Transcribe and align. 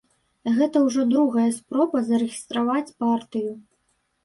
Гэта 0.53 0.81
ўжо 0.85 1.05
другая 1.11 1.45
спроба 1.59 2.03
зарэгістраваць 2.09 2.95
партыю. 3.07 3.51